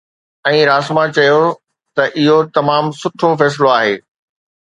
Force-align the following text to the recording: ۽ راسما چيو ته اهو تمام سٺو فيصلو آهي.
۽ 0.51 0.59
راسما 0.69 1.03
چيو 1.17 1.35
ته 1.99 2.03
اهو 2.23 2.37
تمام 2.57 2.83
سٺو 3.01 3.29
فيصلو 3.43 3.67
آهي. 3.77 3.95